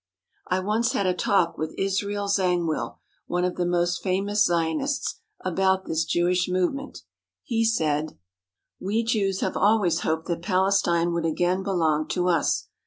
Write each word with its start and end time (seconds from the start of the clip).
I 0.47 0.61
once 0.61 0.93
had 0.93 1.05
a 1.05 1.13
talk 1.13 1.59
with 1.59 1.75
Israel 1.77 2.27
Zangwill, 2.27 2.97
one 3.27 3.45
of 3.45 3.55
the 3.55 3.67
most 3.67 4.01
famous 4.01 4.43
Zionists, 4.43 5.19
about 5.41 5.85
this 5.85 6.05
Jewish 6.05 6.49
movement. 6.49 7.03
He 7.43 7.63
said: 7.63 8.17
"We 8.79 9.03
Jews 9.03 9.41
have 9.41 9.55
always 9.55 9.99
hoped 9.99 10.25
that 10.25 10.41
Palestine 10.41 11.13
would 11.13 11.27
again 11.27 11.61
belong 11.61 12.07
to 12.07 12.29
us. 12.29 12.67